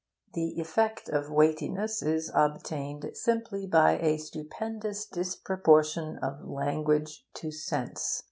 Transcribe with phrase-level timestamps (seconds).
[0.33, 8.19] The effect of weightiness is obtained simply by a stupendous disproportion of language to sense.